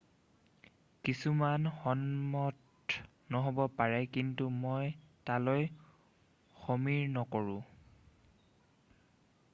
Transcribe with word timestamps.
"""কিছুমান 1.07 1.65
সন্মত 1.81 2.57
নহব 3.35 3.59
পাৰে 3.81 4.01
কিন্তু 4.17 4.49
মই 4.65 4.89
তালৈ 5.31 5.69
সমীহ 6.63 7.15
নকৰোঁ।"" 7.19 7.61